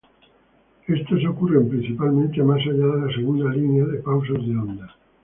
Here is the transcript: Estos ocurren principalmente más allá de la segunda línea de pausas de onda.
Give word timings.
Estos 0.87 1.23
ocurren 1.25 1.69
principalmente 1.69 2.41
más 2.41 2.57
allá 2.61 2.87
de 2.87 3.01
la 3.07 3.13
segunda 3.15 3.51
línea 3.53 3.85
de 3.85 3.99
pausas 3.99 4.43
de 4.43 4.57
onda. 4.57 4.95